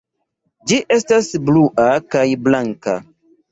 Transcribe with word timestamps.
Ĝi 0.71 0.79
estas 0.95 1.29
blua 1.51 1.87
kaj 2.17 2.25
blanka. 2.49 2.99